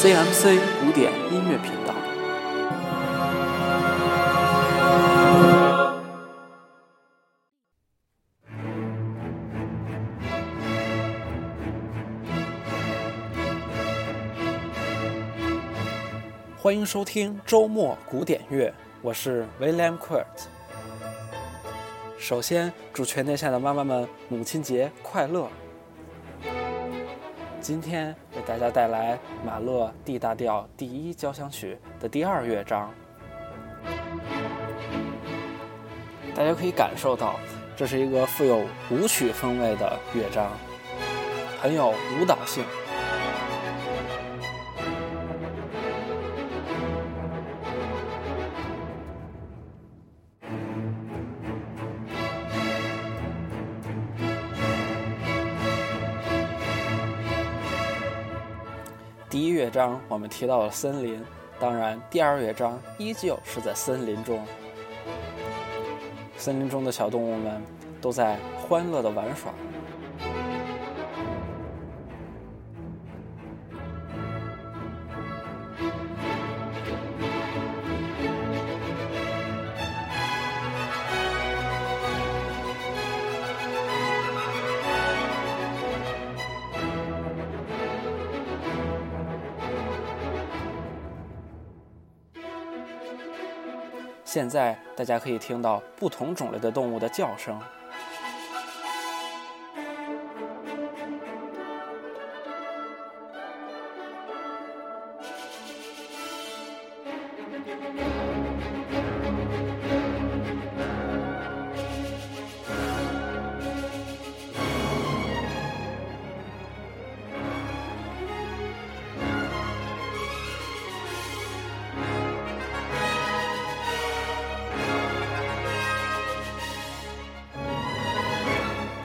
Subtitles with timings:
[0.00, 1.92] CMC 古典音乐频道。
[16.56, 18.72] 欢迎收听周末古典乐，
[19.02, 20.24] 我是 William Quirt。
[22.20, 25.48] 首先，祝全天下的妈妈们母亲节快乐！
[27.68, 32.90] 今天为大家带来马勒 D 大调第一交响曲的第二乐章。
[36.34, 37.38] 大家可以感受到，
[37.76, 40.50] 这是一个富有舞曲风味的乐章，
[41.60, 42.64] 很有舞蹈性。
[59.38, 61.24] 第一乐章我们提到了森林，
[61.60, 64.44] 当然，第二乐章依旧是在森林中。
[66.36, 67.62] 森林中的小动物们
[68.00, 69.52] 都在欢乐的玩耍。
[94.30, 97.58] 现在大家可以听到不同种类的动物的叫声。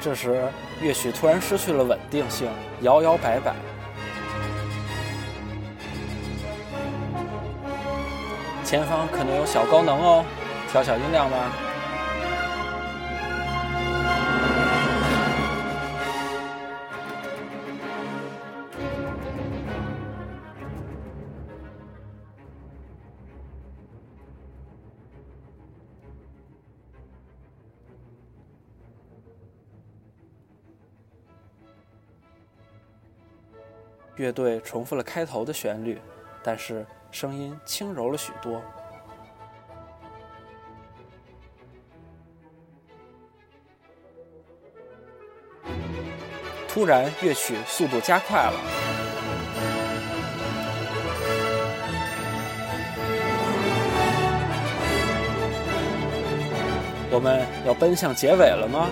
[0.04, 0.44] 这时，
[0.82, 2.50] 乐曲突然失去了稳定性，
[2.82, 3.54] 摇摇摆摆。
[8.66, 10.26] 前方可能有小高能哦，
[10.70, 11.38] 调小音量吧。
[34.16, 36.00] 乐队重复了开头的旋律，
[36.44, 38.62] 但是声音轻柔了许多。
[46.68, 48.60] 突然，乐曲速度加快了，
[57.12, 58.90] 我们要奔向结尾了吗？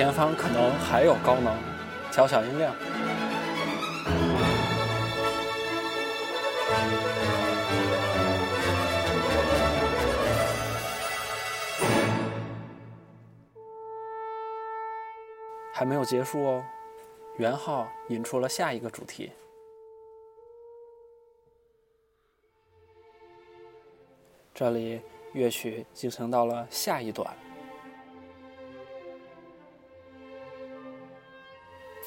[0.00, 1.54] 前方可能还有高能，
[2.10, 2.74] 调小音量。
[15.70, 16.64] 还没有结束哦，
[17.36, 19.30] 圆号引出了下一个主题。
[24.54, 25.02] 这里
[25.34, 27.30] 乐曲进行到了下一段。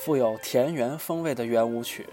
[0.06, 2.06] 富有田园风味的圆舞曲。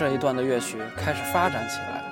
[0.00, 2.02] 这一段的乐曲开始发展起来。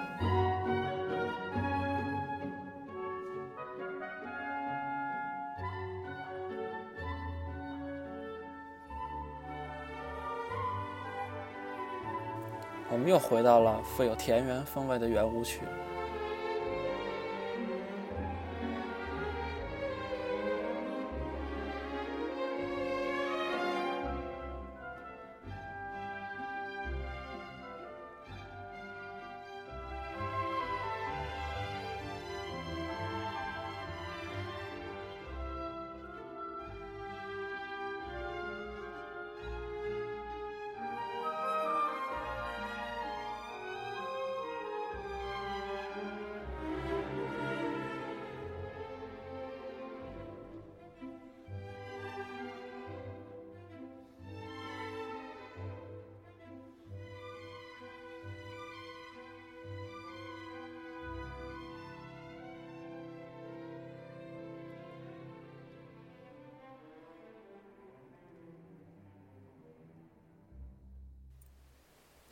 [12.91, 15.61] 我们又回到了富有田园风味的圆舞曲。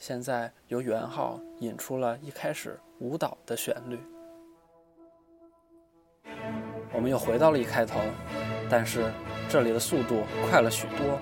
[0.07, 3.99] 现在由元昊引出了一开始舞蹈的旋律，
[6.93, 7.99] 我们又回到了一开头，
[8.71, 9.11] 但是
[9.49, 11.19] 这里的速度快了许多。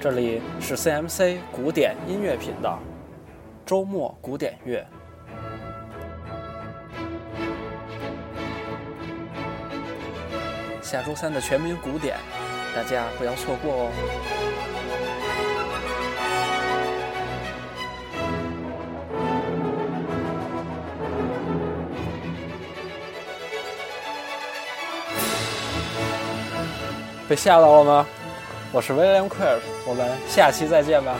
[0.00, 2.78] 这里是 CMC 古典音乐频道，
[3.66, 4.86] 周末古典乐。
[10.88, 12.16] 下周三的全民古典，
[12.74, 13.90] 大家不要错过哦！
[27.28, 28.06] 被吓到了吗？
[28.72, 31.18] 我是威廉·奎尔，我们下期再见吧。